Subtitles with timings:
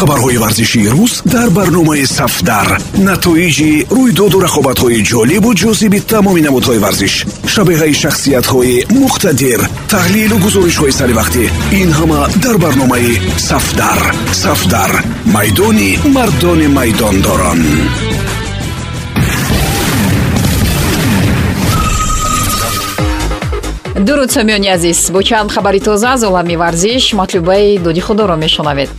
[0.00, 2.68] хабарҳои варзишии рӯз дар барномаи сафдар.
[3.08, 7.14] Натоиҷи рӯйдоду рақобатҳои ҷолибу ҷозиби тамоми намудҳои варзиш
[7.54, 9.60] шабеҳаи шахсиятҳои муқтадир
[9.92, 11.44] таҳлилу гузоришҳои саривақтӣ
[11.80, 13.12] ин ҳама дар барномаи
[13.48, 14.00] сафдар.
[14.44, 14.92] Сафдар
[15.34, 17.60] майдони мардони майдондорон.
[24.06, 28.90] Дуруд сомиёни азиз бо чанд хабари тоза аз олами варзиш матлубаи доди худоро мешунавед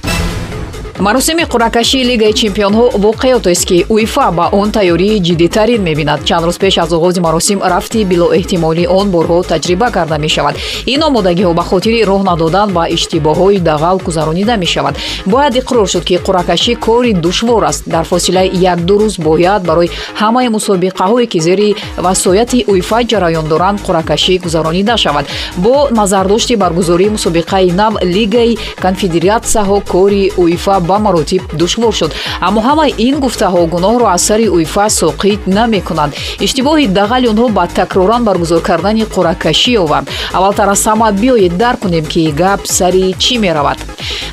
[0.99, 6.25] маросими қуръакашии лигаи чемпионҳо воқеотест ки уифа ба он тайёрии ҷиддитарин мебинад.
[6.25, 10.55] Чанд рӯз пеш аз оғози маросим рафти билоэҳтимолӣ он борҳо таҷриба карда мешавад.
[10.85, 14.95] Ин омодагиҳо ба хотири роҳ надодан ба иштибоҳҳои дағал гузаронида мешавад.
[15.25, 17.83] Бояд иқрор шуд ки қуръакашӣ кори душвор аст.
[17.87, 19.89] Дар фосилаи як-ду рӯз бояд барои
[20.21, 25.25] ҳамаи мусобиқаҳое ки зери васояти уифа ҷараён доранд қуръакашӣ гузаронида шавад.
[25.57, 32.11] Бо назардошти баргузории мусобиқаи нав лигаи конфедератсияҳо кори уифа ба маротиб душвор шуд.
[32.47, 36.13] Аммо ҳамаи ин гуфтаҳо гуноҳро аз сари уифа соқит намекунанд.
[36.45, 42.05] Иштибоҳи дағали онҳо ба такроран баргузор кардани қуръакашӣ овард аввалтар аз ҳама биёед дарк кунем
[42.05, 43.77] ки гап сари чӣ меравад?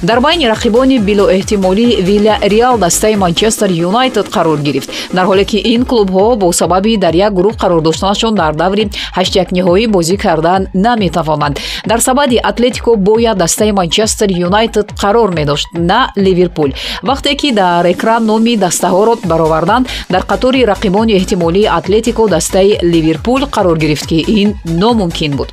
[0.03, 4.91] Дар байни рақибони билоэҳтимолӣ вилля реал дастаи манчестер юнайтед қарор гирифт.
[5.13, 8.85] Дар ҳоле ки ин клубҳо бо сабаби дар як гурӯҳ қарор доштанашон дар даври
[9.19, 11.59] ҳаштякниҳоӣ бозӣ кардан наметавонанд.
[11.91, 16.73] Дар сабади атлетико бояд дастаи манчестер юнайтед қарор медошт на ливер ливерпул
[17.03, 23.79] вақте ки дар экран номи дастаҳоро бароварданд дар қатори рақибони эҳтимолии атлетико дастаи ливерпул қарор
[23.79, 25.49] гирифт ки ин номумкин буд.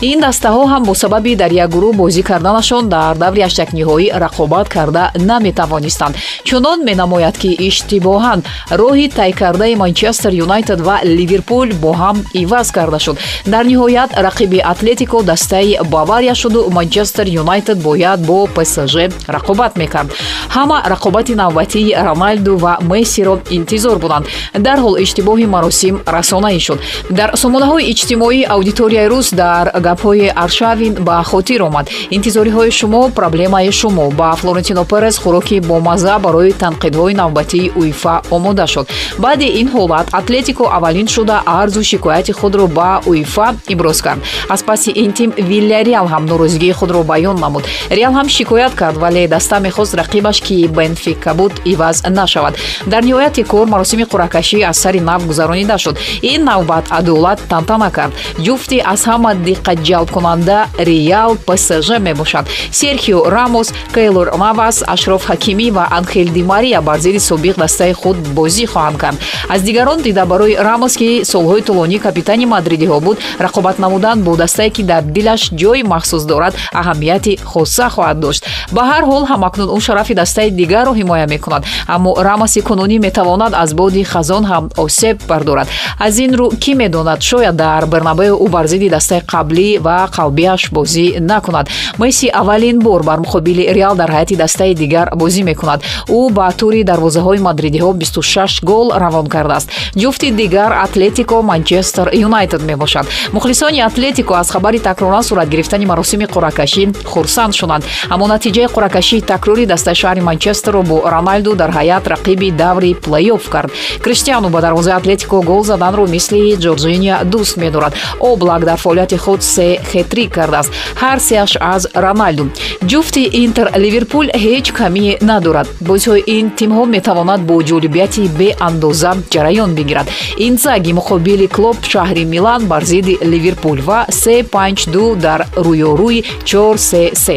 [0.00, 5.12] Ин дастаҳо ҳам бо сабаби дар як гурӯҳ бозӣ карданашон дар даври ҳаштакниҳоӣ рақобат карда
[5.30, 6.14] наметавонистанд.
[6.44, 12.98] Чунон менамояд ки иштибоҳан роҳи тай кардаи манчестер юнайтед ва ливерпул бо ҳам иваз карда
[12.98, 13.16] шуд.
[13.46, 18.94] Дар ниҳоят рақиби атлетико дастаи бавария шуду манчестер юнайтед бояд бо псж
[19.36, 20.08] рақобат мекард
[20.56, 24.26] ҳама рақобати навбатии роналду ва мессиро интизор буданд.
[24.66, 26.78] Дарҳол иштибоҳи маросим расонаӣ шуд.
[27.10, 31.86] Дар сомонаҳои иҷтимоӣ аудиторияи рӯз дар гапҳои аршавин ба хотир омад.
[32.16, 34.10] Интизориҳои шумо проблемаи шумо.
[34.10, 38.86] Ба флорентино перес хӯроки бомазза барои танқидҳои навбатии уифа омода шуд.
[39.18, 44.20] Баъди ин ҳолат атлетико аввалин шуда арзу шикояти худро ба уифа иброз кард.
[44.48, 47.64] Аз паси ин тим виллареал ҳам норозигии худро баён намуд.
[47.90, 52.56] Реал ҳам шикоят кард вале даста мехост рақибаш ки бенфика буд иваз нашавад.
[52.86, 55.96] Дар ниҳояти кор маросими қуръакашӣ аз сари нав гузаронида шуд.
[56.22, 58.12] Ин навбат адолат тантана кард.
[58.38, 62.46] Ҷуфти аз ҳама диққатҷалбкунанда реал псж мебошад.
[62.70, 68.16] Серхио рамос кейлор навас ашроф ҳакимӣ ва анхел ди мария бар зидди собиқ дастаи худ
[68.16, 69.18] бозӣ хоҳанд кард.
[69.48, 74.70] Аз дигарон дида барои рамос ки солҳои тӯлонӣ капитани мадридиҳо буд рақобат намудан бо дастае
[74.70, 78.42] ки дар дилаш ҷои махсус дорад аҳамияти хоса хоҳад дошт.
[78.72, 79.78] Ба ҳар ҳол ҳамакнун ӯ
[80.08, 85.68] шарафи дастаи дигарро ҳимоя мекунад аммо рамоси кунунӣ метавонад аз боди хазон ҳам осеб бардорад.
[85.98, 87.20] Аз ин рӯ кӣ медонад?
[87.22, 91.68] Шояд дар бернабео ӯ бар зидди дастаи қаблӣ ва қалбиаш бозӣ накунад.
[91.98, 95.80] Месси аввалин бор бар муқобили реал дар ҳайати дастаи дигар бозӣ мекунад.
[96.08, 99.68] Ӯ ба тури дарвозаҳои мадридиҳо 26 гол равон кардааст.
[99.96, 103.06] Ҷуфти дигар атлетико манчестер юнайтед мебошад.
[103.32, 109.66] Мухлисони атлетико аз хабари такроран сурат гирифтани маросими қуръакашӣ хурсанд шуданд аммо натиҷаи қуръакашии такрори
[109.66, 113.70] дастаи шаҳри манчестерро бо роналду дар ҳаят рақиби даври плейоф кард.
[114.04, 117.92] Криштиану ба дарвозаи атлетико гол заданро мисли ҷорҷиния дӯст медорад.
[118.20, 120.70] Облак дар фаъолияти худ се хетрик кардааст
[121.02, 122.44] ҳар сеаш аз роналду.
[122.90, 125.66] Ҷуфти интер ливерпул ҳеҷ камие надорад.
[125.88, 130.06] Бозиҳои ин тимҳо метавонад бо ҷолибияти беандоза ҷараён бигирад.
[130.46, 136.20] Инзаги муқобили клуб шаҳри милан бар зидди ливерпул ва се панҷ ду дар рӯёрӯи
[136.50, 137.36] чор се се.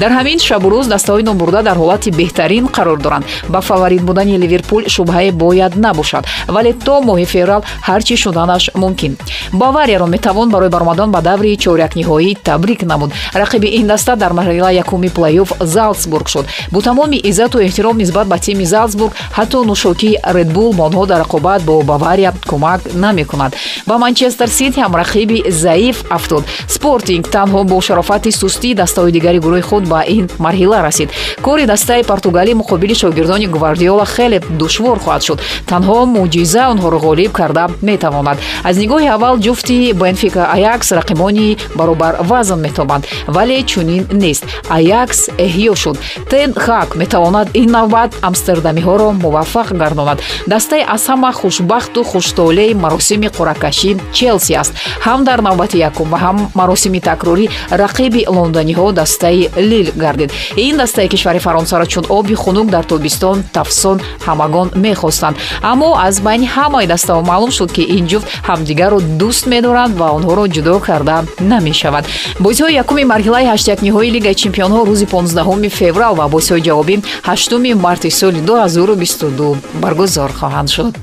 [0.00, 3.24] Дар ҳамин шабу рӯз дастаҳои номбурда дар ҳолати беҳтарин қарор доранд.
[3.48, 9.16] Ба фаворит будани ливерпул шубҳае бояд набошад вале то моҳи феврал ҳарчӣ шуданаш мумкин.
[9.52, 15.08] Баварияро метавон барои баромадан ба даври чорякниҳоӣ табрик намуд рақиби ин даста дар марҳила якуми
[15.08, 16.46] плейоф залсбург шуд.
[16.72, 21.60] Бо тамоми иззату эҳтиром нисбат ба тими залсбург ҳатто нӯшокии редбул ба онҳо дар рақобат
[21.68, 23.52] бо бавария кӯмак намекунад
[23.86, 26.44] ба манчестер сити ҳам рақиби заиф афтод.
[26.68, 31.08] Спортинг танҳо бо шарофати сустӣ дастаҳои дигари гурӯҳи худ ба ин марҳила расид.
[31.46, 35.38] Кори дастаи португалӣ муқобили шогирдони гвардиола хеле душвор хоҳад шуд.
[35.70, 38.38] Танҳо мӯъҷиза онҳоро ғолиб карда метавонад.
[38.68, 44.44] Аз нигоҳи аввал ҷуфти бенфика аякс рақибони баробар вазн метобанд вале чунин нест.
[44.68, 45.96] Аякс эҳё шуд.
[46.30, 50.18] Тен хак метавонад ин навбат амстердамиҳоро муваффақ гардонад.
[50.46, 54.72] Дастаи аз ҳама хушбахту хуштолаи маросими қуръакашӣ челси аст.
[55.06, 57.46] Ҳам дар навбати якум ва ҳам маросими такрорӣ
[57.84, 60.30] рақиби лондониҳо дастаи лил гардид.
[60.56, 61.40] Ин дастаи кишвари
[61.72, 65.36] фаронсаро чун оби хунук дар тобистон тафсон ҳамагон мехостанд.
[65.62, 70.44] Аммо аз байни ҳамаи дастаҳо маълум шуд ки ин ҷуфт ҳамдигарро дӯст медоранд ва онҳоро
[70.54, 71.16] ҷудо карда
[71.52, 72.04] намешавад.
[72.44, 78.40] Бозиҳои якуми марҳилаи ҳаштякниҳои лигаи чемпионҳо рӯзи 15 феврал ва бозиҳои ҷавобӣ 8 марти соли
[78.40, 80.96] 2022 баргузор хоҳанд шуд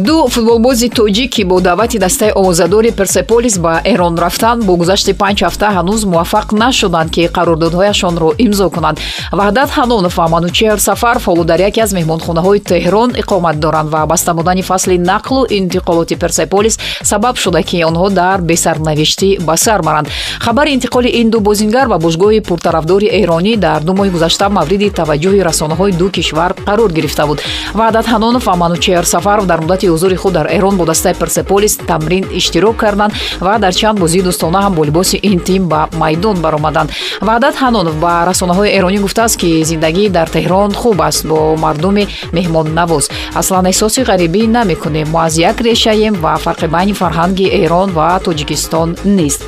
[0.00, 5.42] ду футболбози тоҷик ки бо даъвати дастаи овозадори персеполис ба эрон рафтанд бо гузашти панҷ
[5.42, 8.98] ҳафта ҳанӯз муваффақ нашуданд ки қарордодҳояшонро имзо кунанд.
[9.32, 14.34] Ваҳдат ҳанонов ва манучеҳр сафаров ҳоло дар яке аз меҳмонхонаҳои теҳрон иқомат доранд ва баста
[14.34, 20.08] будани фасли нақлу интиқолоти персеполис сабаб шуда ки онҳо дар бесарнавиштӣ ба сар баранд
[20.40, 25.44] хабари интиқоли ин ду бозингар ба бӯшгоҳи пуртарафдори эронӣ дар ду моҳи гузашта мавриди таваҷҷӯҳи
[25.48, 27.38] расонаҳои ду кишвар қарор гирифта буд.
[27.74, 31.76] Ваҳдат ҳанонов ва манучеҳр сафаров дар муддати муддати ҳузури худ дар эрон бо дастаи персеполис
[31.76, 36.36] тамрин иштирок карданд ва дар чанд бозии дӯстона ҳам бо либоси ин тим ба майдон
[36.40, 36.90] баромаданд.
[37.20, 43.04] Ваҳдат ҳанонов ба расонаҳои эронӣ гуфтааст ки зиндагӣ дар теҳрон хуб аст бо мардуми меҳмоннавоз
[43.34, 48.88] аслан эҳсоси ғарибӣ намекунем мо аз як решаем ва фарқи байни фарҳанги эрон ва тоҷикистон
[49.04, 49.42] нест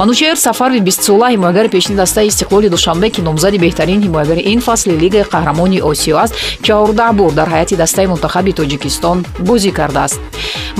[0.00, 5.24] манучеҳр сафарови бистсола ҳимоягари пешни дастаи истиқлоли душанбе ки номзади беҳтарин ҳимоягари ин фасли лигаи
[5.34, 6.34] қаҳрамони осиё аст
[6.66, 9.18] чаҳордаҳ бор дар ҳайати дастаи мунтахаби тоҷикистон
[9.48, 10.20] бозӣ кардааст.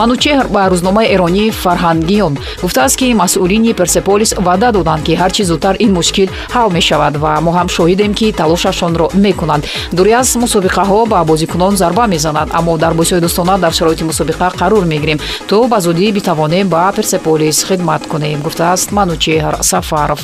[0.01, 5.93] Манучеҳр ба рӯзномаи эронӣ фарҳангиён гуфтааст ки масъулини персеполис ваъда доданд ки ҳарчи зудтар ин
[5.99, 9.65] мушкил ҳал мешавад ва мо ҳам шоҳидем ки талошашонро мекунанд.
[9.97, 14.85] Дуре аз мусобиқаҳо ба бозикунон зарба мезананд аммо дар бозиҳои дӯстона дар шароити мусобиқа қарор
[14.93, 15.19] мегирем.
[15.49, 20.21] То ба зудӣ битавонем ба персеполис хидмат кунем гуфтааст манучеҳр сафаров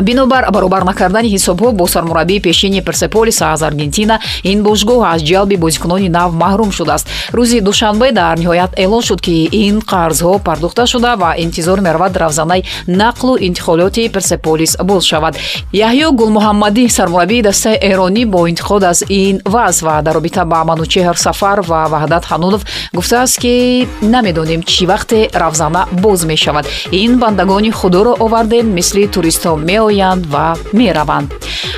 [0.00, 6.08] бинобар баробар накардани ҳисобҳо бо сармураббии пешини персеполис аз аргентина ин бошгоҳ аз ҷалби бозикунони
[6.08, 7.06] нав маҳрум шудааст.
[7.32, 12.64] Рӯзи душанбе дар ниҳоят эълон шуд ки ин қарзҳо пардохта шуда ва интизор меравад равзанаи
[12.88, 15.34] нақлу интиқолоти персеполис боз шавад.
[15.72, 21.16] Яҳё гулмуҳаммадӣ сармураббии дастаи эронӣ бо интиқод аз ин ваз ва дар робита ба манучеҳр
[21.16, 22.62] сафар ва ваҳдат ҳанунов
[22.92, 26.66] гуфтааст ки намедонем чӣ вақте равзана боз мешавад.
[26.92, 31.34] Ин бандагони худоро овардем мисли туристҳо меоянд ва мераванд.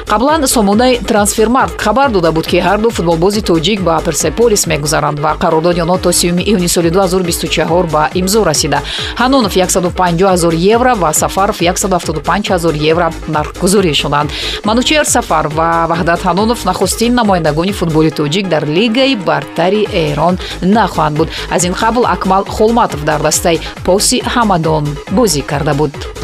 [0.06, 5.80] Қаблан сомонаи трансфермарт хабар дода буд ки ҳарду футболбози тоҷик ба персеполис мегузаранд ва қарордоди
[5.80, 8.82] онҳо то сюми июни соли 2024 ба имзо расида.
[9.16, 14.30] Ҳанонов 150 ҳазор евро ва сафаров 175 ҳазор евро нархгузорӣ шуданд
[14.64, 21.28] манучеҳр сафар ва ваҳдат ҳанонов нахустин намояндагони футболи тоҷик дар лигаи бартари эрон нахоҳанд буд.
[21.50, 24.84] Аз ин қабл акмал холматов дар дастаи поси ҳамадон
[25.16, 26.23] бозӣ карда буд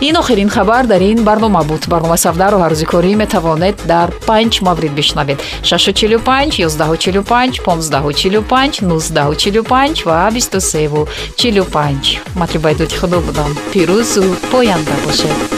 [0.00, 1.88] ин охирин хабар дар ин барнома буд.
[1.88, 5.38] Барномаи савдару ҳаррӯзикорӣ метавонед дар панҷ маврид бишнавед.
[5.62, 13.50] 645 145 1545 1945 ва 2345 матлибайдоди худо будам.
[13.72, 15.57] Пирӯзу поянда бошед